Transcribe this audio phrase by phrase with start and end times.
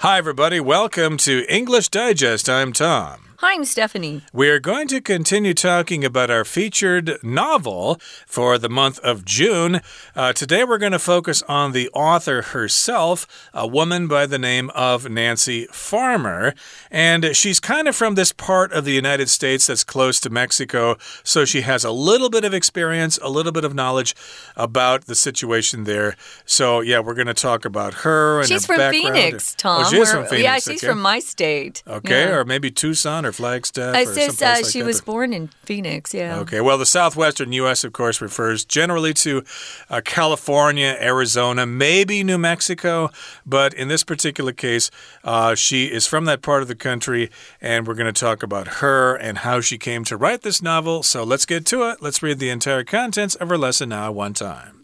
[0.00, 0.60] Hi, everybody.
[0.60, 2.48] Welcome to English Digest.
[2.48, 3.27] I'm Tom.
[3.40, 4.22] Hi, I'm Stephanie.
[4.32, 9.80] We're going to continue talking about our featured novel for the month of June.
[10.16, 14.70] Uh, today, we're going to focus on the author herself, a woman by the name
[14.70, 16.52] of Nancy Farmer.
[16.90, 20.96] And she's kind of from this part of the United States that's close to Mexico.
[21.22, 24.16] So she has a little bit of experience, a little bit of knowledge
[24.56, 26.16] about the situation there.
[26.44, 29.14] So, yeah, we're going to talk about her and she's her from background.
[29.14, 29.84] Phoenix, Tom.
[29.86, 30.42] Oh, she from Phoenix.
[30.42, 30.88] Yeah, she's okay.
[30.88, 31.84] from my state.
[31.86, 32.34] Okay, Yeah.
[32.34, 33.94] or maybe Tucson or Flagstaff.
[33.94, 36.12] It or says uh, like she that, was born in Phoenix.
[36.12, 36.38] Yeah.
[36.40, 39.44] Okay, well, the southwestern U.S., of course, refers generally to
[39.88, 43.10] uh, California, Arizona, maybe New Mexico,
[43.46, 44.90] but in this particular case,
[45.22, 48.68] uh, she is from that part of the country, and we're going to talk about
[48.78, 51.02] her and how she came to write this novel.
[51.02, 52.02] So let's get to it.
[52.02, 54.77] Let's read the entire contents of her lesson now, one time.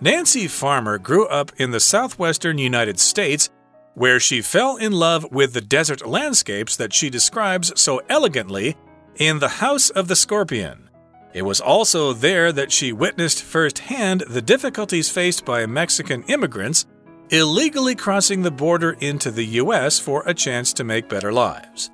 [0.00, 3.50] Nancy Farmer grew up in the southwestern United States
[3.94, 8.76] where she fell in love with the desert landscapes that she describes so elegantly
[9.16, 10.88] in The House of the Scorpion.
[11.34, 16.86] It was also there that she witnessed firsthand the difficulties faced by Mexican immigrants
[17.30, 19.98] illegally crossing the border into the U.S.
[19.98, 21.90] for a chance to make better lives.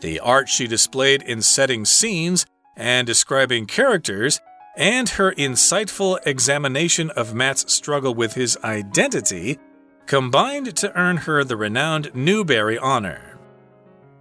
[0.00, 4.40] The art she displayed in setting scenes and describing characters,
[4.78, 9.58] and her insightful examination of Matt's struggle with his identity
[10.06, 13.38] combined to earn her the renowned Newbery Honor.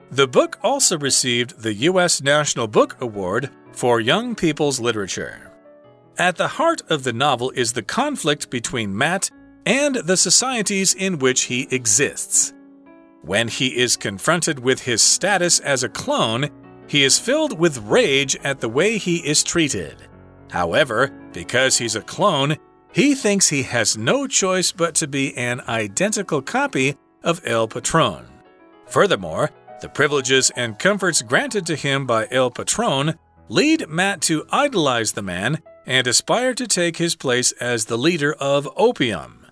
[0.09, 2.22] The book also received the U.S.
[2.22, 5.52] National Book Award for Young People's Literature.
[6.17, 9.30] At the heart of the novel is the conflict between Matt
[9.66, 12.53] and the societies in which he exists.
[13.21, 16.49] When he is confronted with his status as a clone,
[16.88, 20.08] he is filled with rage at the way he is treated.
[20.50, 22.58] However, because he's a clone,
[22.94, 28.26] he thinks he has no choice but to be an identical copy of El Patron.
[28.88, 29.52] Furthermore,
[29.82, 35.21] the privileges and comforts granted to him by El Patron lead Matt to idolize the
[35.21, 39.45] man and aspire to take his place as the leader of Opium.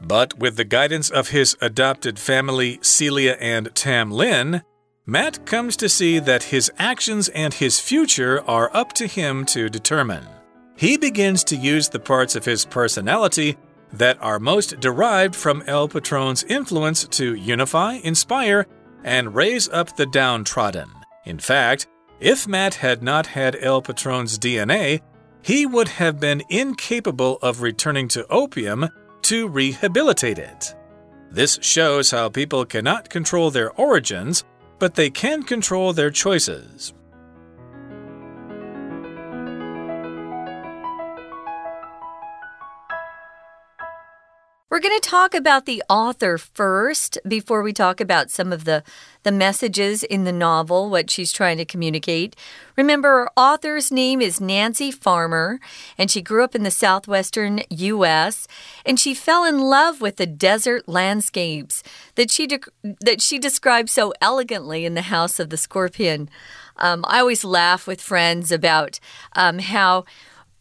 [0.00, 4.62] But with the guidance of his adopted family, Celia and Tam Lin,
[5.06, 9.68] Matt comes to see that his actions and his future are up to him to
[9.68, 10.26] determine.
[10.78, 13.56] He begins to use the parts of his personality
[13.92, 18.64] that are most derived from El Patron's influence to unify, inspire,
[19.02, 20.88] and raise up the downtrodden.
[21.24, 21.88] In fact,
[22.20, 25.00] if Matt had not had El Patron's DNA,
[25.42, 28.88] he would have been incapable of returning to opium
[29.22, 30.76] to rehabilitate it.
[31.28, 34.44] This shows how people cannot control their origins,
[34.78, 36.94] but they can control their choices.
[44.78, 48.84] We're going to talk about the author first before we talk about some of the,
[49.24, 52.36] the messages in the novel, what she's trying to communicate.
[52.76, 55.58] Remember, our author's name is Nancy Farmer,
[55.98, 58.46] and she grew up in the southwestern U.S.,
[58.86, 61.82] and she fell in love with the desert landscapes
[62.14, 62.46] that she,
[63.00, 66.30] that she described so elegantly in The House of the Scorpion.
[66.76, 69.00] Um, I always laugh with friends about
[69.32, 70.04] um, how.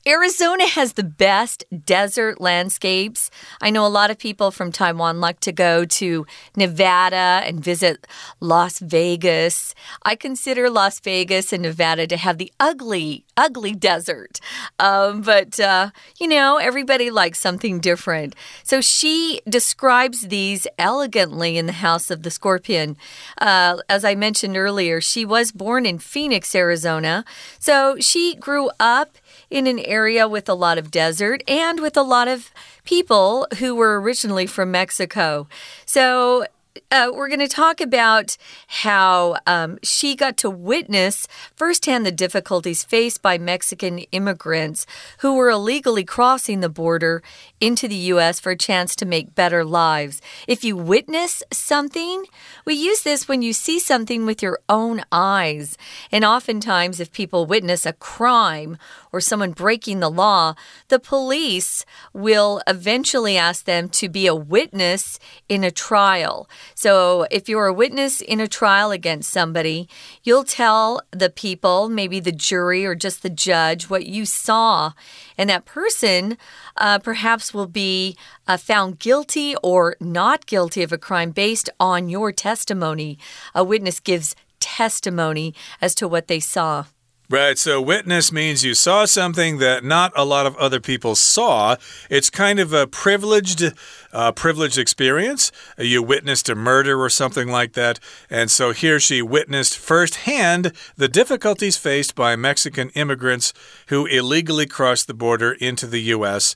[0.07, 3.29] Arizona has the best desert landscapes.
[3.59, 6.25] I know a lot of people from Taiwan like to go to
[6.55, 8.07] Nevada and visit
[8.39, 9.75] Las Vegas.
[10.03, 14.39] I consider Las Vegas and Nevada to have the ugly, ugly desert.
[14.79, 18.33] Um, but, uh, you know, everybody likes something different.
[18.63, 22.95] So she describes these elegantly in The House of the Scorpion.
[23.39, 27.25] Uh, as I mentioned earlier, she was born in Phoenix, Arizona.
[27.59, 29.17] So she grew up
[29.49, 32.51] in an area with a lot of desert and with a lot of
[32.83, 35.47] people who were originally from Mexico.
[35.85, 36.45] So
[36.91, 42.83] uh, we're going to talk about how um, she got to witness firsthand the difficulties
[42.83, 44.85] faced by Mexican immigrants
[45.19, 47.21] who were illegally crossing the border
[47.59, 48.39] into the U.S.
[48.39, 50.21] for a chance to make better lives.
[50.47, 52.25] If you witness something,
[52.65, 55.77] we use this when you see something with your own eyes.
[56.11, 58.77] And oftentimes, if people witness a crime
[59.11, 60.53] or someone breaking the law,
[60.89, 65.19] the police will eventually ask them to be a witness
[65.49, 66.47] in a trial.
[66.75, 69.87] So, if you're a witness in a trial against somebody,
[70.23, 74.93] you'll tell the people, maybe the jury or just the judge, what you saw.
[75.37, 76.37] And that person
[76.75, 78.17] uh, perhaps will be
[78.47, 83.17] uh, found guilty or not guilty of a crime based on your testimony.
[83.53, 86.85] A witness gives testimony as to what they saw.
[87.29, 87.57] Right.
[87.57, 91.75] So witness means you saw something that not a lot of other people saw.
[92.09, 93.73] It's kind of a privileged,
[94.13, 95.51] uh, privileged experience.
[95.77, 97.99] You witnessed a murder or something like that.
[98.29, 103.51] And so here she witnessed firsthand the difficulties faced by Mexican immigrants
[103.87, 106.55] who illegally crossed the border into the U.S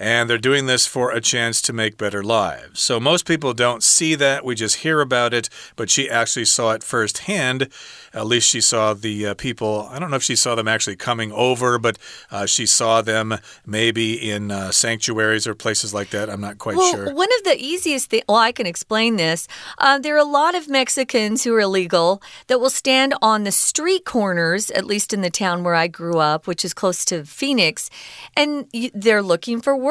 [0.00, 2.80] and they're doing this for a chance to make better lives.
[2.80, 6.72] So most people don't see that, we just hear about it, but she actually saw
[6.72, 7.68] it firsthand.
[8.14, 9.86] At least she saw the uh, people.
[9.90, 11.98] I don't know if she saw them actually coming over, but
[12.30, 13.36] uh, she saw them
[13.66, 16.30] maybe in uh, sanctuaries or places like that.
[16.30, 17.14] I'm not quite well, sure.
[17.14, 19.46] One of the easiest things, well, I can explain this.
[19.76, 23.52] Uh, there are a lot of Mexicans who are illegal that will stand on the
[23.52, 27.24] street corners, at least in the town where I grew up, which is close to
[27.26, 27.90] Phoenix,
[28.34, 29.89] and they're looking for work.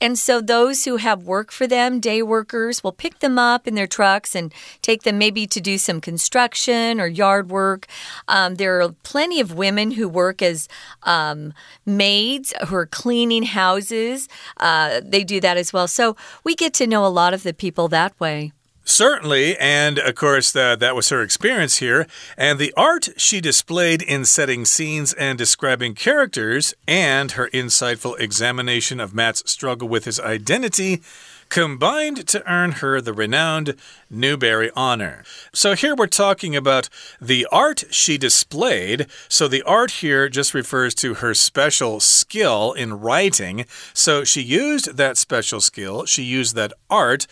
[0.00, 3.74] And so those who have work for them, day workers, will pick them up in
[3.74, 4.52] their trucks and
[4.82, 7.86] take them maybe to do some construction or yard work.
[8.28, 10.68] Um, there are plenty of women who work as
[11.02, 11.52] um,
[11.84, 14.28] maids who are cleaning houses.
[14.58, 15.88] Uh, they do that as well.
[15.88, 18.52] So we get to know a lot of the people that way.
[18.88, 22.06] Certainly, and of course, uh, that was her experience here.
[22.36, 29.00] And the art she displayed in setting scenes and describing characters, and her insightful examination
[29.00, 31.02] of Matt's struggle with his identity
[31.48, 33.74] combined to earn her the renowned
[34.08, 35.24] Newbery Honor.
[35.52, 36.88] So here we're talking about
[37.20, 39.06] the art she displayed.
[39.28, 43.66] So the art here just refers to her special skill in writing.
[43.94, 47.26] So she used that special skill, she used that art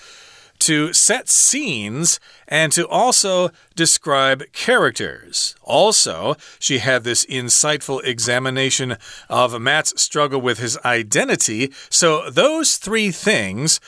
[0.65, 2.19] to set scenes
[2.49, 5.55] and to also describe characters.
[5.63, 8.97] Also, she had this insightful examination
[9.29, 11.71] of Matt's struggle with his identity.
[11.91, 13.79] So, those three things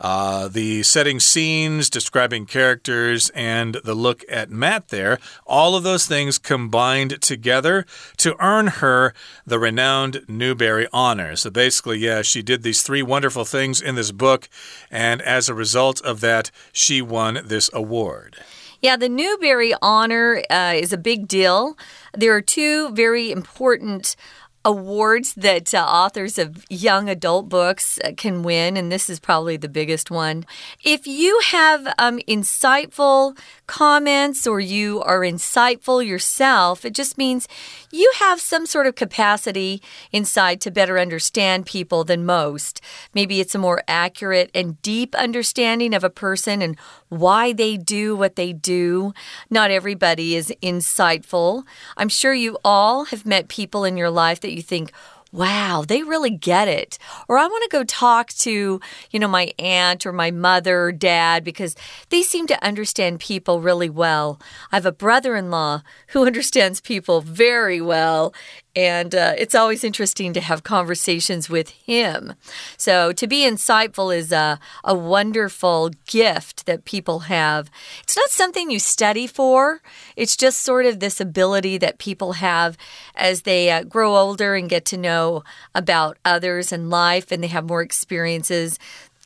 [0.00, 6.06] uh, the setting scenes, describing characters, and the look at Matt there, all of those
[6.06, 7.84] things combined together
[8.16, 9.12] to earn her
[9.46, 11.36] the renowned Newbery Honor.
[11.36, 14.48] So basically, yeah, she did these three wonderful things in this book,
[14.90, 18.38] and as a result of that, she won this award.
[18.82, 21.76] Yeah, the Newbery Honor uh, is a big deal.
[22.16, 24.16] There are two very important
[24.64, 29.56] awards that uh, authors of young adult books uh, can win, and this is probably
[29.56, 30.44] the biggest one.
[30.84, 37.48] If you have um, insightful comments or you are insightful yourself, it just means
[37.90, 39.82] you have some sort of capacity
[40.12, 42.80] inside to better understand people than most.
[43.14, 46.78] Maybe it's a more accurate and deep understanding of a person and
[47.08, 49.12] why they do what they do.
[49.48, 51.64] Not everybody is insightful.
[51.96, 54.92] I'm sure you all have met people in your life that you think,
[55.32, 56.98] wow, they really get it.
[57.28, 58.80] Or I want to go talk to,
[59.10, 61.76] you know, my aunt or my mother or dad because
[62.08, 64.40] they seem to understand people really well.
[64.72, 68.34] I have a brother in law who understands people very well.
[68.76, 72.34] And uh, it's always interesting to have conversations with him.
[72.76, 77.68] So, to be insightful is a, a wonderful gift that people have.
[78.02, 79.82] It's not something you study for,
[80.16, 82.76] it's just sort of this ability that people have
[83.16, 85.42] as they uh, grow older and get to know
[85.74, 88.78] about others and life, and they have more experiences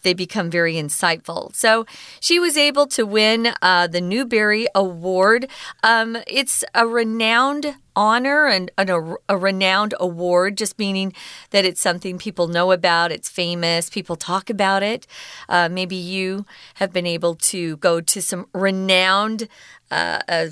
[0.05, 1.55] they become very insightful.
[1.55, 1.85] So
[2.21, 5.49] she was able to win uh, the Newbery Award.
[5.83, 11.13] Um, it's a renowned honor and, a, a, renowned award, just meaning
[11.51, 15.07] that it's something people know about, it's famous, people talk about it.
[15.49, 16.45] Uh, maybe you
[16.75, 19.49] have been able to go to some renowned.
[19.91, 20.47] Uh, uh,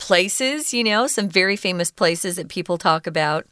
[0.00, 3.46] places, you know, some very famous places that people talk about.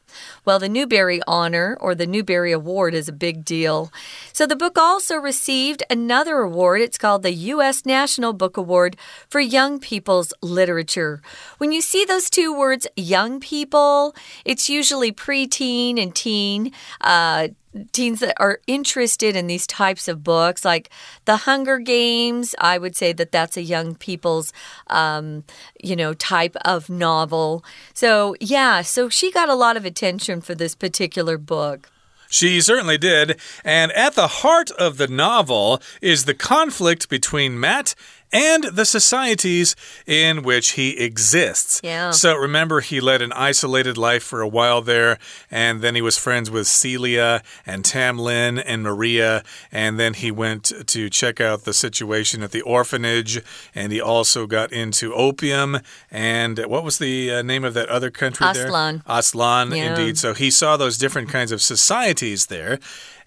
[0.44, 3.92] Well, the Newbery Honor or the Newbery Award is a big deal.
[4.32, 6.80] So the book also received another award.
[6.80, 7.84] It's called the U.S.
[7.84, 8.96] National Book Award
[9.28, 11.20] for Young People's Literature.
[11.58, 16.72] When you see those two words, young people, it's usually preteen and teen.
[17.02, 17.48] Uh,
[17.92, 20.90] teens that are interested in these types of books, like
[21.24, 22.54] The Hunger Games.
[22.58, 24.52] I would say that that's a young people's,
[24.88, 25.44] um,
[25.82, 27.64] you know, type of novel.
[27.94, 31.90] So, yeah, so she got a lot of attention for this particular book.
[32.30, 33.40] She certainly did.
[33.64, 37.94] And at the heart of the novel is the conflict between Matt
[38.32, 39.74] and the societies
[40.06, 41.80] in which he exists.
[41.82, 42.10] Yeah.
[42.10, 45.18] So remember, he led an isolated life for a while there,
[45.50, 49.42] and then he was friends with Celia and Tamlin and Maria,
[49.72, 53.40] and then he went to check out the situation at the orphanage,
[53.74, 55.78] and he also got into opium.
[56.10, 59.04] And what was the uh, name of that other country Aztlan.
[59.04, 59.16] there?
[59.16, 59.90] Aztlan, yeah.
[59.90, 60.18] indeed.
[60.18, 62.78] So he saw those different kinds of societies there.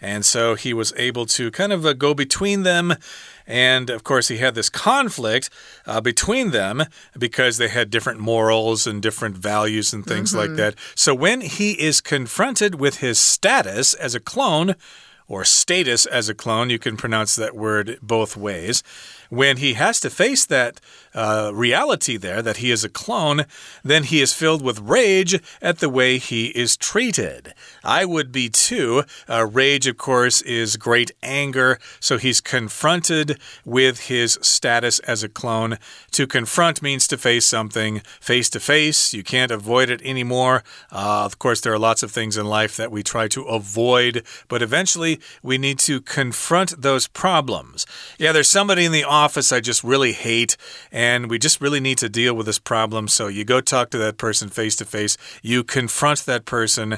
[0.01, 2.95] And so he was able to kind of uh, go between them
[3.51, 5.49] And of course, he had this conflict
[5.85, 6.85] uh, between them
[7.19, 10.41] because they had different morals and different values and things mm -hmm.
[10.41, 10.75] like mm-hmm.
[10.75, 10.75] that.
[10.95, 14.75] So when he is confronted with his status as a clone,
[15.27, 18.83] or status as a clone, you can pronounce that word both ways
[19.31, 20.81] when he has to face that
[21.15, 23.45] uh, reality there, that he is a clone,
[23.81, 27.53] then he is filled with rage at the way he is treated.
[27.81, 29.03] I would be too.
[29.29, 31.79] Uh, rage, of course, is great anger.
[32.01, 35.77] So he's confronted with his status as a clone.
[36.11, 39.13] To confront means to face something face to face.
[39.13, 40.61] You can't avoid it anymore.
[40.91, 44.23] Uh, of course, there are lots of things in life that we try to avoid,
[44.49, 47.85] but eventually we need to confront those problems.
[48.17, 50.57] Yeah, there's somebody in the office office I just really hate,
[50.91, 53.07] and we just really need to deal with this problem.
[53.07, 56.97] So you go talk to that person face to face, you confront that person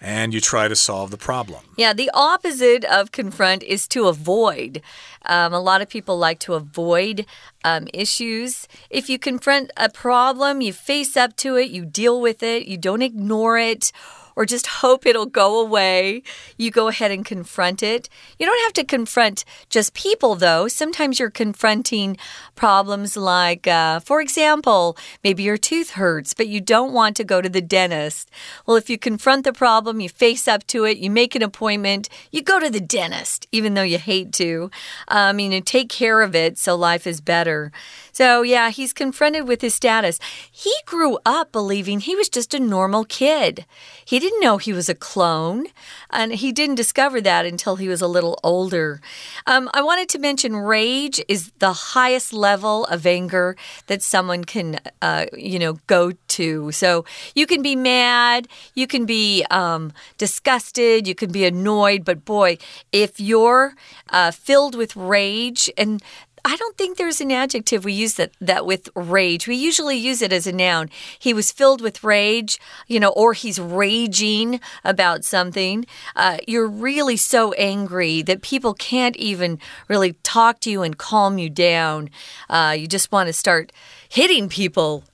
[0.00, 1.60] and you try to solve the problem.
[1.76, 4.80] Yeah, the opposite of confront is to avoid.
[5.26, 7.26] Um, a lot of people like to avoid
[7.64, 8.66] um, issues.
[8.88, 12.78] If you confront a problem, you face up to it, you deal with it, you
[12.78, 13.92] don't ignore it
[14.36, 16.22] or just hope it'll go away,
[16.56, 18.08] you go ahead and confront it.
[18.38, 20.68] You don't have to confront just people, though.
[20.68, 22.16] Sometimes you're confronting
[22.54, 27.40] problems like, uh, for example, maybe your tooth hurts, but you don't want to go
[27.40, 28.30] to the dentist.
[28.66, 32.08] Well, if you confront the problem, you face up to it, you make an appointment,
[32.30, 34.70] you go to the dentist, even though you hate to.
[35.08, 37.72] Um, you know, take care of it so life is better.
[38.20, 40.18] So, yeah, he's confronted with his status.
[40.52, 43.64] He grew up believing he was just a normal kid.
[44.04, 45.64] He didn't know he was a clone,
[46.10, 49.00] and he didn't discover that until he was a little older.
[49.46, 54.80] Um, I wanted to mention rage is the highest level of anger that someone can,
[55.00, 56.72] uh, you know, go to.
[56.72, 62.26] So you can be mad, you can be um, disgusted, you can be annoyed, but
[62.26, 62.58] boy,
[62.92, 63.72] if you're
[64.10, 66.02] uh, filled with rage, and
[66.44, 69.46] I don't think there's an adjective we use that that with rage.
[69.46, 70.90] We usually use it as a noun.
[71.18, 75.86] He was filled with rage, you know, or he's raging about something.
[76.16, 81.38] Uh, you're really so angry that people can't even really talk to you and calm
[81.38, 82.10] you down.
[82.48, 83.72] Uh, you just want to start
[84.08, 85.04] hitting people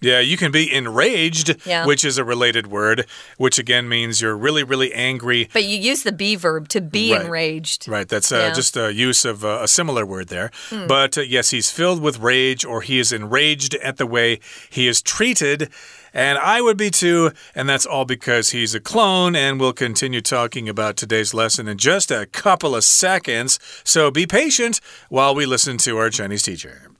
[0.00, 1.86] yeah, you can be enraged, yeah.
[1.86, 3.06] which is a related word,
[3.38, 5.48] which again means you're really, really angry.
[5.52, 7.22] But you use the be verb to be right.
[7.22, 7.88] enraged.
[7.88, 8.52] Right, that's uh, yeah.
[8.52, 10.50] just a use of uh, a similar word there.
[10.70, 10.86] Mm.
[10.86, 14.86] But uh, yes, he's filled with rage or he is enraged at the way he
[14.86, 15.70] is treated.
[16.12, 19.36] And I would be too, and that's all because he's a clone.
[19.36, 23.58] And we'll continue talking about today's lesson in just a couple of seconds.
[23.84, 26.90] So be patient while we listen to our Chinese teacher.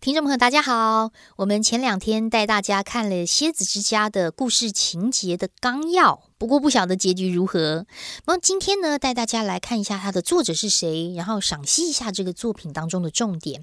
[0.00, 1.10] 听众朋友，大家好！
[1.38, 6.27] 我们前两天带大家看了《蝎子之家》的故事情节的纲要。
[6.38, 7.84] 不过不晓得结局如何。
[8.26, 13.62] 那今天呢，带大家来看一下它的作者是谁，然后赏析一下这个作品当中的重点。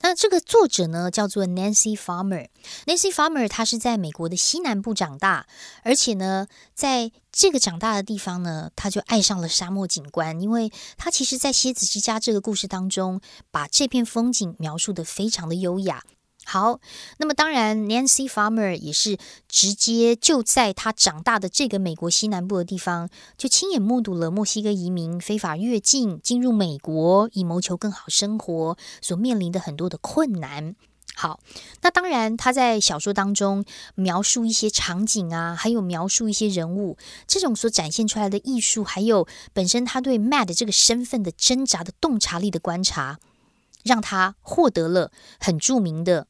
[0.00, 2.48] 那这个作者呢，叫做 Nancy Farmer。
[2.86, 5.46] Nancy Farmer 她是在美国的西南部长大，
[5.82, 16.02] 而且呢，在这个长大的地方呢，他就爱上了沙漠景观，因为他其实，在《蝎子之家》这个故事当中，把这片风景描述的非常的优雅。
[16.48, 16.78] 好，
[17.18, 30.76] 那么当然，Nancy Farmer 也是直接就在他长大的这个美国西南部的地方，就亲眼目睹了墨西哥移民非法越境进入美国，以谋求更好生活所面临的很多的困难。
[31.16, 31.40] 好，
[31.82, 33.64] 那当然，他在小说当中
[33.96, 43.18] 描述一些场景啊，还有描述一些人物，这种所展现出来的艺术，还有本身他对 Mad 这个身份的挣扎的洞察力的观察，
[43.82, 45.10] 让他获得了
[45.40, 46.28] 很著名的。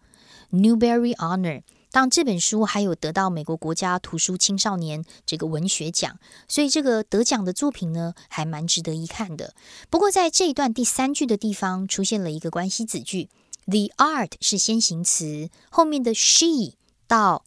[0.53, 9.55] Newberry Honor，当这本书还有得到美国国家图书青少年这个文学奖，所以这个得奖的作品呢，还蛮值得一看的。
[9.91, 13.29] 不过在这一段第三句的地方出现了一个关系子句
[13.67, 16.75] ，the art 是先行词，后面的 she
[17.07, 17.45] 到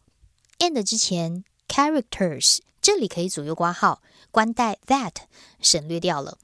[0.58, 5.12] and 之前 characters 这里可以左右挂号，关带 that
[5.60, 6.38] 省略掉了。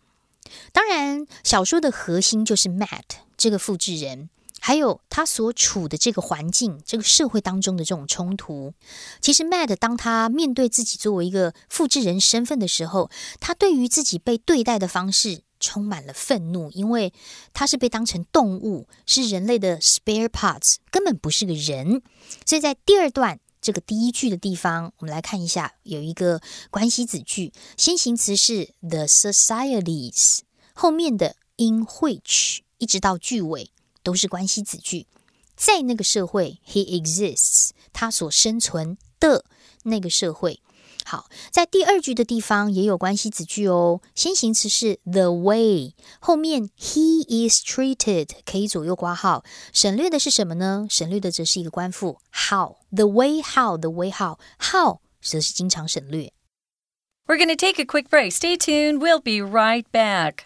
[0.73, 3.03] 当然，小说的核心就是 Matt
[3.37, 4.31] 这个复制人。
[4.59, 8.73] 还有他所处的这个环境，这个社会当中的这种冲突，
[9.21, 17.13] 其实 Mad 当他面对自己作为一个复制人身份的时候，他对于自己被对待的方式充满了愤怒，因为
[17.53, 22.03] 他是被当成动物，是人类的 spare parts，根本不是个人。
[22.45, 30.41] 所以在第二段这个第一句的地方，我们来看一下，有一个关系子句，先行词是 the societies，
[30.75, 33.71] 后面的 in which 一直到句尾。
[34.06, 35.08] 都是关系子句，
[35.56, 39.46] 在那个社会，he exists，他所生存的
[39.84, 40.62] 那个社会。
[41.04, 44.02] 好，在第二句的地方也有关系子句哦。
[44.14, 49.44] 先行词是 the way，后面 he is treated 可以左右挂号。
[49.74, 50.86] 省略的是什么呢？
[50.90, 56.32] 省略的则是一个官复 how。the way how the way how how 则是经常省略。
[57.26, 58.32] We're going to take a quick break.
[58.32, 59.00] Stay tuned.
[59.00, 60.45] We'll be right back.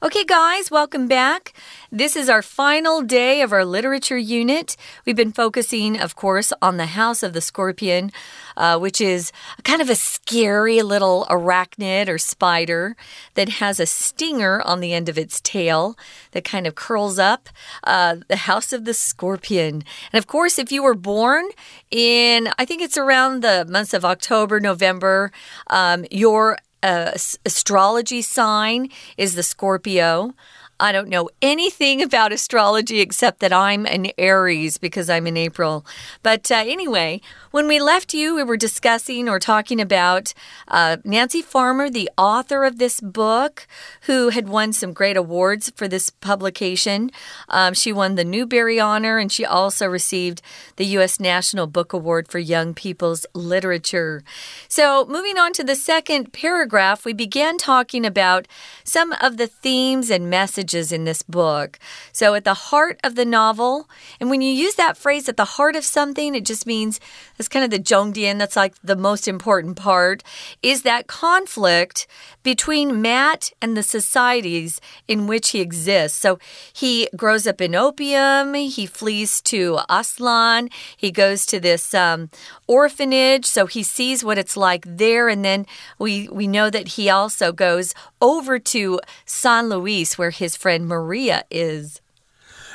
[0.00, 1.52] Okay, guys, welcome back.
[1.90, 4.76] This is our final day of our literature unit.
[5.04, 8.12] We've been focusing, of course, on the House of the Scorpion,
[8.56, 9.32] uh, which is
[9.64, 12.94] kind of a scary little arachnid or spider
[13.34, 15.98] that has a stinger on the end of its tail
[16.30, 17.48] that kind of curls up.
[17.82, 19.82] Uh, the House of the Scorpion.
[20.12, 21.48] And of course, if you were born
[21.90, 25.32] in, I think it's around the months of October, November,
[25.66, 27.12] um, your uh,
[27.44, 30.34] astrology sign is the Scorpio.
[30.80, 35.84] I don't know anything about astrology except that I'm an Aries because I'm in April.
[36.22, 37.20] But uh, anyway,
[37.50, 40.32] when we left you, we were discussing or talking about
[40.68, 43.66] uh, Nancy Farmer, the author of this book,
[44.02, 47.10] who had won some great awards for this publication.
[47.48, 50.42] Um, she won the Newbery Honor and she also received
[50.76, 51.18] the U.S.
[51.18, 54.22] National Book Award for Young People's Literature.
[54.68, 58.46] So, moving on to the second paragraph, we began talking about
[58.84, 61.78] some of the themes and messages messages in this book.
[62.12, 63.88] So, at the heart of the novel,
[64.20, 67.00] and when you use that phrase at the heart of something, it just means
[67.38, 70.22] it's kind of the zhongdian, that's like the most important part,
[70.62, 72.06] is that conflict
[72.42, 76.18] between Matt and the societies in which he exists.
[76.18, 76.38] So,
[76.72, 82.30] he grows up in opium, he flees to Aztlan, he goes to this um,
[82.66, 85.66] orphanage, so he sees what it's like there, and then
[85.98, 91.44] we, we know that he also goes over to San Luis, where his friend Maria
[91.50, 92.00] is.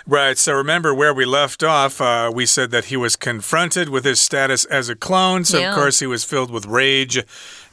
[0.05, 0.37] Right.
[0.37, 4.19] So remember where we left off, uh, we said that he was confronted with his
[4.19, 5.45] status as a clone.
[5.45, 5.69] So, yeah.
[5.69, 7.23] of course, he was filled with rage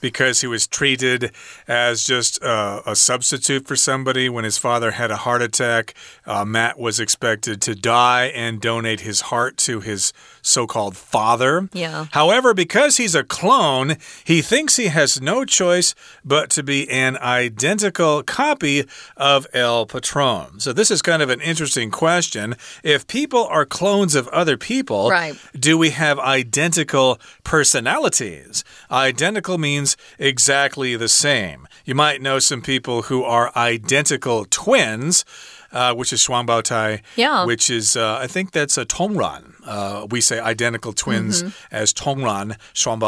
[0.00, 1.32] because he was treated
[1.68, 4.28] as just uh, a substitute for somebody.
[4.28, 5.94] When his father had a heart attack,
[6.26, 11.68] uh, Matt was expected to die and donate his heart to his so called father.
[11.72, 12.06] Yeah.
[12.12, 17.16] However, because he's a clone, he thinks he has no choice but to be an
[17.18, 18.84] identical copy
[19.16, 20.60] of El Patron.
[20.60, 22.56] So, this is kind of an interesting question.
[22.82, 25.36] If people are clones of other people, right.
[25.58, 28.64] do we have identical personalities?
[28.90, 31.66] Identical means exactly the same.
[31.84, 35.24] You might know some people who are identical twins.
[35.72, 37.00] Uh, which is Shuangbao Tai.
[37.14, 37.44] Yeah.
[37.44, 39.54] Which is, uh, I think that's a Tongran.
[39.64, 41.54] Uh, we say identical twins mm -hmm.
[41.70, 42.56] as Tongran,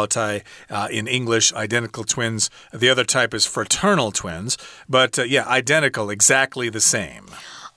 [0.08, 0.42] Tai.
[0.70, 2.50] Uh, in English, identical twins.
[2.72, 4.58] The other type is fraternal twins.
[4.88, 7.24] But uh, yeah, identical, exactly the same.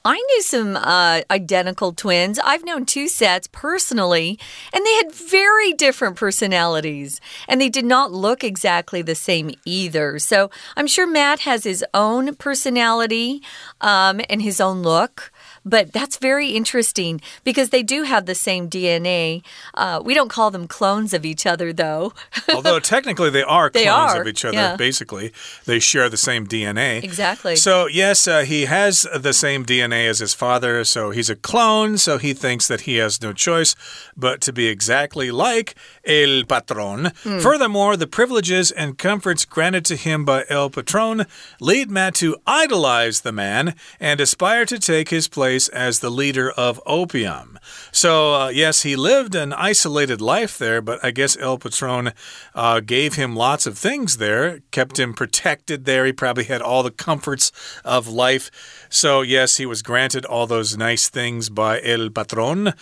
[0.07, 2.37] I knew some uh, identical twins.
[2.37, 4.37] I've known two sets personally,
[4.71, 10.19] and they had very different personalities, and they did not look exactly the same either.
[10.19, 13.41] So I'm sure Matt has his own personality
[13.81, 15.31] um, and his own look.
[15.65, 19.43] But that's very interesting because they do have the same DNA.
[19.73, 22.13] Uh, we don't call them clones of each other, though.
[22.53, 24.21] Although technically they are they clones are.
[24.21, 24.75] of each other, yeah.
[24.75, 25.33] basically.
[25.65, 27.03] They share the same DNA.
[27.03, 27.55] Exactly.
[27.55, 31.97] So, yes, uh, he has the same DNA as his father, so he's a clone,
[31.97, 33.75] so he thinks that he has no choice
[34.15, 35.73] but to be exactly like
[36.05, 37.05] El Patron.
[37.23, 37.41] Mm.
[37.41, 41.25] Furthermore, the privileges and comforts granted to him by El Patron
[41.59, 46.09] lead Matt to idolize the man and aspire to take his place place as the
[46.09, 47.57] leader of opium.
[47.91, 52.11] So, uh, yes, he lived an isolated life there, but I guess El Patron
[52.53, 56.05] uh, gave him lots of things there, kept him protected there.
[56.05, 57.51] He probably had all the comforts
[57.85, 58.51] of life.
[58.89, 62.73] So, yes, he was granted all those nice things by El Patron.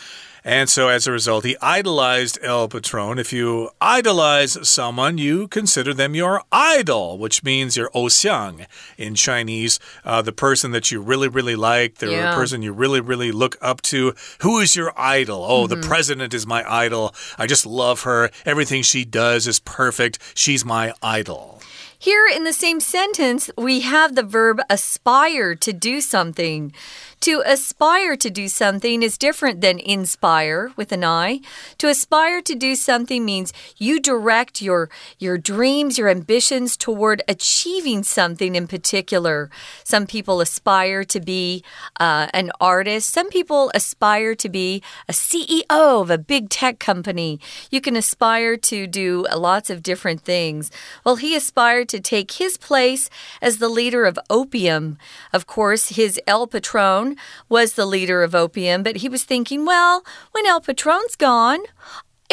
[0.45, 3.17] And so as a result, he idolized El Patron.
[3.17, 8.65] If you idolize someone, you consider them your idol, which means your xiang
[8.97, 12.35] in Chinese, uh, the person that you really, really like, the yeah.
[12.35, 14.13] person you really, really look up to.
[14.41, 15.45] Who is your idol?
[15.47, 15.69] Oh, mm -hmm.
[15.69, 15.89] the mm-hmm.
[15.89, 17.15] president is my idol.
[17.37, 18.29] I just love her.
[18.45, 20.19] Everything she does is perfect.
[20.35, 21.61] She's my idol.
[22.03, 26.73] Here in the same sentence, we have the verb aspire to do something.
[27.23, 31.39] To aspire to do something is different than inspire with an I.
[31.77, 38.03] To aspire to do something means you direct your, your dreams, your ambitions toward achieving
[38.03, 39.49] something in particular.
[39.85, 41.63] Some people aspire to be
[41.97, 47.39] uh, an artist, some people aspire to be a CEO of a big tech company.
[47.71, 50.71] You can aspire to do lots of different things.
[51.05, 53.09] Well, he aspired to take his place
[53.41, 54.97] as the leader of opium.
[55.31, 57.12] Of course, his El Patron
[57.49, 61.61] was the leader of opium, but he was thinking, well, when El Patron's gone,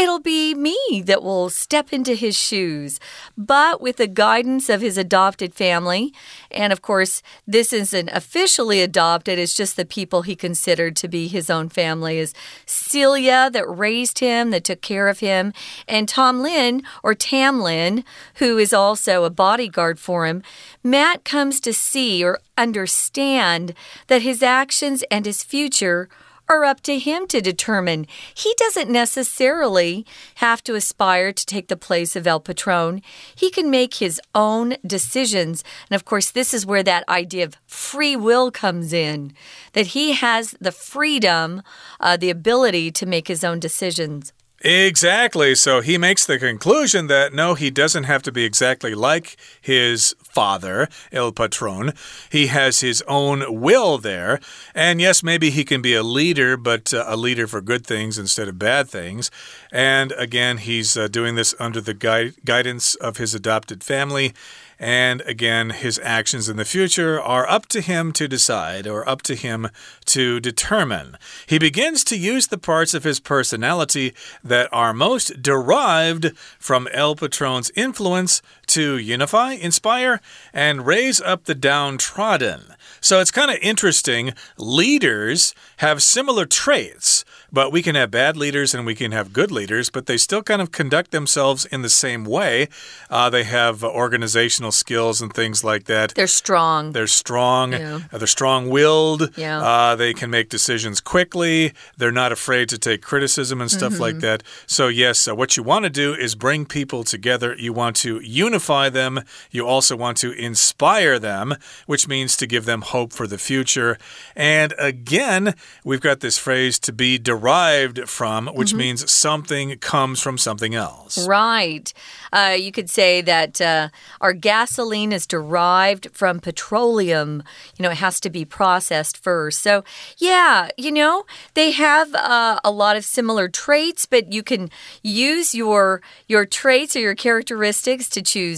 [0.01, 2.99] it'll be me that will step into his shoes.
[3.37, 6.15] But with the guidance of his adopted family,
[6.51, 11.29] and of course, this isn't officially adopted, it's just the people he considered to be
[11.29, 12.35] his own family is
[12.65, 15.53] Celia that raised him, that took care of him,
[15.87, 18.05] and Tom Lin or Tam Lin,
[18.37, 20.43] who is also a bodyguard for him.
[20.83, 23.75] Matt comes to see or understand
[24.07, 26.09] that his actions and his future
[26.51, 28.09] are up to him to determine.
[28.35, 30.05] He doesn't necessarily
[30.37, 33.03] have to aspire to take the place of El Patron.
[33.35, 35.63] He can make his own decisions.
[35.89, 39.33] And of course, this is where that idea of free will comes in
[39.75, 41.63] that he has the freedom,
[42.01, 44.33] uh, the ability to make his own decisions.
[44.62, 45.55] Exactly.
[45.55, 50.14] So he makes the conclusion that no, he doesn't have to be exactly like his
[50.23, 51.94] father, El Patron.
[52.31, 54.38] He has his own will there.
[54.75, 58.18] And yes, maybe he can be a leader, but uh, a leader for good things
[58.18, 59.31] instead of bad things.
[59.73, 64.35] And again, he's uh, doing this under the gui guidance of his adopted family.
[64.81, 69.21] And again, his actions in the future are up to him to decide or up
[69.23, 69.69] to him
[70.07, 71.19] to determine.
[71.47, 77.15] He begins to use the parts of his personality that are most derived from El
[77.15, 80.21] Patron's influence to unify, inspire,
[80.53, 82.75] and raise up the downtrodden.
[83.01, 84.33] So it's kind of interesting.
[84.59, 87.25] Leaders have similar traits.
[87.53, 90.43] But we can have bad leaders and we can have good leaders, but they still
[90.43, 92.69] kind of conduct themselves in the same way.
[93.09, 96.15] Uh, they have organizational skills and things like that.
[96.15, 96.93] They're strong.
[96.93, 97.73] They're strong.
[97.73, 98.01] Yeah.
[98.13, 99.37] Uh, they're strong willed.
[99.37, 99.61] Yeah.
[99.61, 101.73] Uh, they can make decisions quickly.
[101.97, 104.07] They're not afraid to take criticism and stuff mm -hmm.
[104.07, 104.39] like mm-hmm.
[104.39, 104.43] that.
[104.67, 107.57] So, yes, uh, what you want to do is bring people together.
[107.59, 108.60] You want to unify
[108.90, 109.23] them.
[109.51, 113.99] You also want to inspire them, which means to give them hope for the future.
[114.37, 118.79] And again, we've got this phrase to be derived from, which mm -hmm.
[118.79, 121.27] means something comes from something else.
[121.27, 121.92] Right.
[122.33, 123.88] Uh, you could say that uh,
[124.20, 127.42] our gasoline is derived from petroleum.
[127.77, 129.62] You know, it has to be processed first.
[129.62, 129.85] So,
[130.18, 134.70] yeah, you know, they have uh, a lot of similar traits, but you can
[135.03, 138.50] use your your traits or your characteristics to choose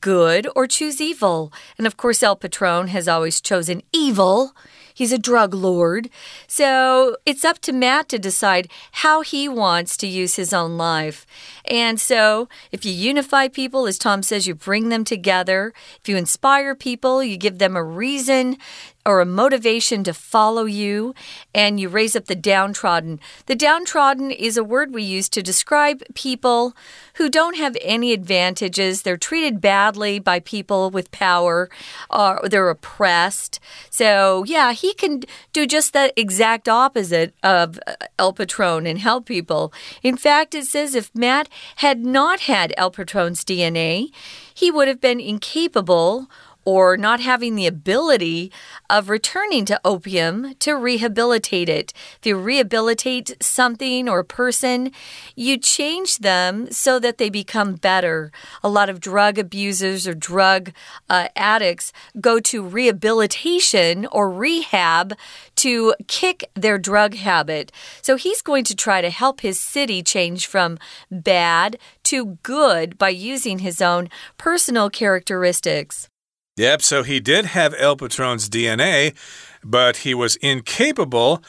[0.00, 1.52] good or choose evil.
[1.78, 4.52] And of course, El Patron has always chosen evil.
[5.00, 6.10] He's a drug lord.
[6.46, 11.26] So it's up to Matt to decide how he wants to use his own life.
[11.64, 15.72] And so if you unify people, as Tom says, you bring them together.
[16.00, 18.58] If you inspire people, you give them a reason
[19.06, 21.14] or a motivation to follow you,
[21.54, 23.18] and you raise up the downtrodden.
[23.46, 26.76] The downtrodden is a word we use to describe people
[27.14, 29.02] who don't have any advantages.
[29.02, 31.70] They're treated badly by people with power,
[32.10, 33.58] or they're oppressed.
[33.88, 39.26] So, yeah, he can do just the exact opposite of uh, El Patron and help
[39.26, 39.72] people.
[40.02, 44.10] In fact, it says if Matt had not had El Patron's DNA,
[44.52, 46.28] he would have been incapable
[46.64, 48.52] or not having the ability
[48.88, 51.92] of returning to opium to rehabilitate it.
[52.18, 54.92] If you rehabilitate something or a person,
[55.34, 58.30] you change them so that they become better.
[58.62, 60.72] A lot of drug abusers or drug
[61.08, 65.14] uh, addicts go to rehabilitation or rehab
[65.56, 67.72] to kick their drug habit.
[68.02, 70.78] So he's going to try to help his city change from
[71.10, 76.09] bad to good by using his own personal characteristics.
[76.56, 79.14] Yep, so he did have El Patron's DNA,
[79.62, 81.42] but he was incapable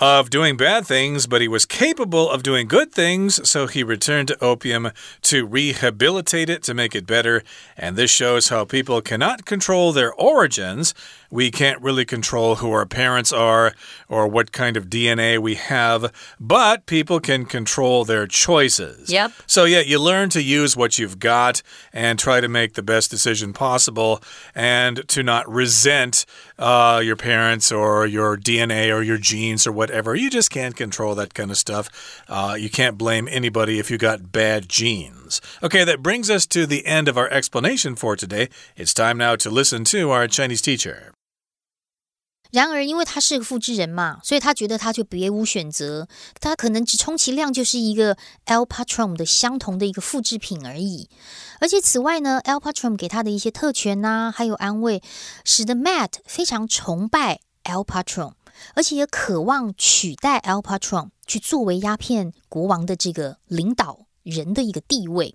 [0.00, 4.28] of doing bad things, but he was capable of doing good things, so he returned
[4.28, 4.90] to opium
[5.22, 7.42] to rehabilitate it, to make it better.
[7.76, 10.94] And this shows how people cannot control their origins.
[11.34, 13.74] We can't really control who our parents are
[14.08, 19.10] or what kind of DNA we have, but people can control their choices.
[19.10, 19.32] Yep.
[19.44, 21.60] So, yeah, you learn to use what you've got
[21.92, 24.22] and try to make the best decision possible
[24.54, 26.24] and to not resent
[26.56, 30.14] uh, your parents or your DNA or your genes or whatever.
[30.14, 32.22] You just can't control that kind of stuff.
[32.28, 35.40] Uh, you can't blame anybody if you got bad genes.
[35.64, 38.50] Okay, that brings us to the end of our explanation for today.
[38.76, 41.10] It's time now to listen to our Chinese teacher.
[42.54, 46.06] 然而，因为他是个复制人嘛，所以他觉得他就别无选择，
[46.40, 51.08] 他可能只充其量就是一个 L Patron 的相同的一个复制品而已。
[51.58, 55.02] 而且此外呢，L Patron 给他的一些特权呐，还有安慰，
[55.44, 58.34] 使得 Matt 非常崇拜 L Patron，
[58.74, 65.34] 而且也渴望取代 L Patron 去作为鸦片国王的这个领导人的一个地位。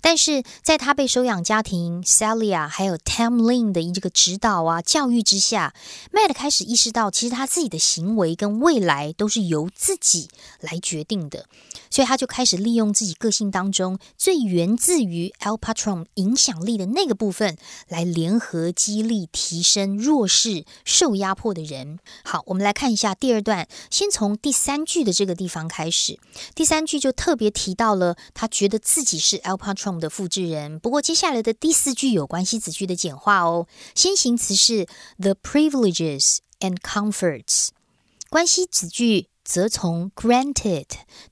[0.00, 5.74] 但是在他被收养家庭 Celia 还有 Tam Lin 的这个指导啊教育之下
[6.12, 10.28] ，Matt 开始意识到，其实他自己的行为跟未来都是由自己
[10.60, 11.46] 来决定的。
[11.90, 17.56] 所以他就开始利用自己个性当中最源自于 Al Patron 影响力的那个部分，
[17.88, 21.98] 来联合激励提升弱势受压迫的人。
[22.24, 26.18] 好，我们来看一下第二段，先从第三句的这个地方开始。
[26.54, 30.78] 第三句就特别提到了他觉得自己是 Al Patron 的复制人。
[30.78, 34.86] 不过接下来的第四句有关系子句的简化哦，先行词是
[35.18, 37.68] the privileges and comforts，
[38.30, 39.28] 关系子句。
[39.48, 40.84] 则从 granted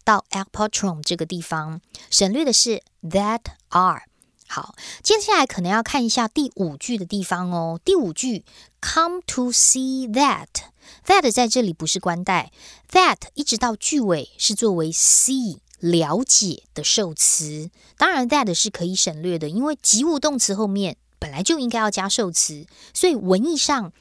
[0.03, 4.05] 到 apotron 这个地方省略的是 that are。
[4.49, 7.79] 好，接下来可能要看一下第五句的地方哦。
[7.85, 8.47] 第五句
[8.81, 12.51] come to see that，that 在这里不是关代
[12.91, 17.71] ，that 一直到句尾是作为 see 了解的受词。
[17.97, 23.93] 当然 that 是可以省略的，因为及物动词后面本来就应该要加受词，所以文意上。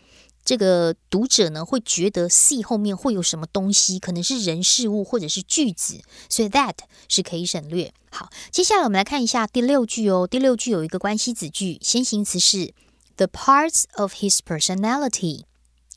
[0.48, 6.76] 这个读者呢会觉得 see 后面会有什么东西，可能是人事物或者是句子，所以 that
[7.10, 7.92] 是可以省略。
[8.12, 10.28] 好，接下来我们来看一下第六句哦。
[10.28, 12.76] 第六句有一个关系子句，先行词是
[13.16, 15.46] the parts of his personality，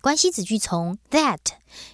[0.01, 1.39] 关系子句从 that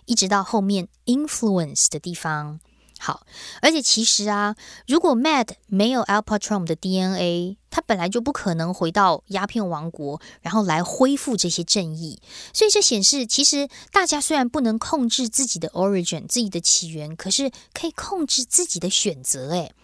[0.05, 2.61] 一直到后面 influence 的地方。
[3.01, 3.27] 好，
[3.61, 4.55] 而且其实啊，
[4.87, 12.21] 如果 Mad 没有 Al Patron 的 DNA，他本来就不可能回到鸦片王国，然后来恢复这些正义。
[12.55, 19.51] 所以这显示，其实大家虽然不能控制自己的 origin 自己的起源，可是可以控制自己的选择。
[19.51, 19.75] 诶，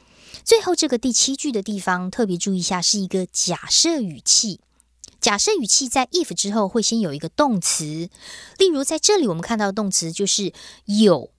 [0.44, 4.61] 最后这个第七句的地方特别注意一下，是一个假设语气。
[5.20, 8.09] 假设语气在 if 之后会先有一个动词，
[8.57, 10.55] 例如在这里我们看到的动词就是
[10.87, 11.31] 有。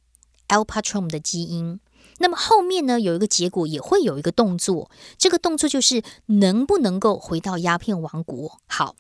[0.51, 1.79] Al Patron 的基因，
[2.19, 8.59] 那么后面呢有一个结果也会有一个动作，这个动作就是能不能够回到鸦片王国？
[8.67, 8.97] 好，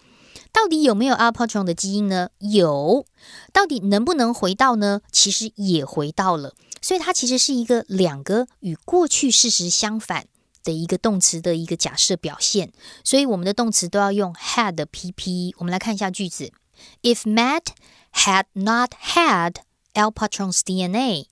[0.53, 2.29] 到底有没有 Al Patron 的基因呢？
[2.39, 3.05] 有，
[3.51, 5.01] 到底能不能回到呢？
[5.11, 10.27] 其实也回到了，所以它其实是一个两个与过去事实相反
[10.63, 12.71] 的一个动词的一个假设表现，
[13.03, 15.53] 所以我们的动词都要用 had PP。
[15.57, 16.53] 我们来看一下句子
[17.01, 17.65] ：If Matt
[18.13, 19.55] had not had
[19.93, 21.25] Al Patron's DNA。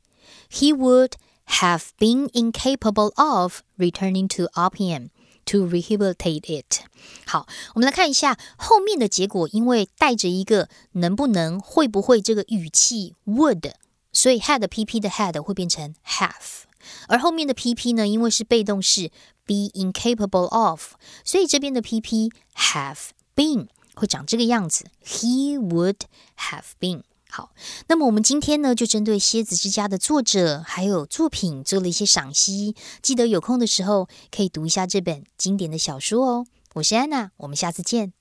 [0.51, 1.12] he would
[1.47, 5.11] have been incapable of returning to opium
[5.44, 6.81] to rehabilitate it。
[7.27, 13.73] 好，我们来看一下后面的结果，因为带着一个能不能、会不会这个语气 would，
[14.12, 16.62] 所以 had PP 的 had 会变成 have，
[17.09, 19.11] 而后面的 PP 呢，因为是被动式
[19.44, 20.94] be incapable of，
[21.25, 26.01] 所以这边的 PP have been 会长这个样子，he would
[26.38, 27.03] have been。
[27.32, 27.52] 好，
[27.88, 32.76] 那么我们今天呢，就针对《蝎子之家》的作者还有作品做了一些赏析。
[33.02, 36.46] 记得有空的时候可以读一下这本经典的小说哦。
[36.74, 38.13] 我是安娜，我们下次见。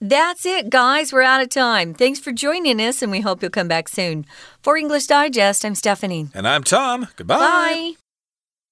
[0.00, 1.12] That's it, guys.
[1.12, 1.94] We're out of time.
[1.94, 4.24] Thanks for joining us, and we hope you'll come back soon.
[4.62, 6.28] For English Digest, I'm Stephanie.
[6.34, 7.08] And I'm Tom.
[7.16, 7.38] Goodbye.
[7.38, 8.03] Bye.